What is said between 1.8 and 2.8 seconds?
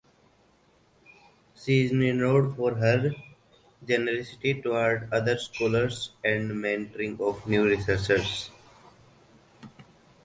is renowned for